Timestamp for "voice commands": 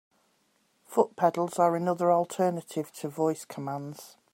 3.07-4.17